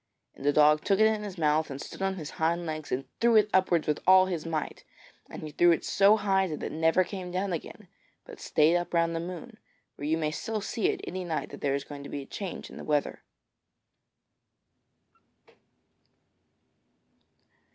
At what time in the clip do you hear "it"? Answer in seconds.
0.99-1.05, 3.35-3.51, 5.71-5.85, 6.63-6.71, 10.87-11.01